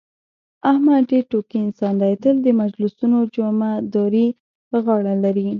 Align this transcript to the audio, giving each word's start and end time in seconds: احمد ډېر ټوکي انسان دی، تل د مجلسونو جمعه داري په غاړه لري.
احمد 0.71 1.01
ډېر 1.11 1.23
ټوکي 1.31 1.57
انسان 1.65 1.93
دی، 2.01 2.13
تل 2.23 2.35
د 2.45 2.47
مجلسونو 2.63 3.17
جمعه 3.35 3.71
داري 3.93 4.27
په 4.69 4.77
غاړه 4.85 5.13
لري. 5.23 5.47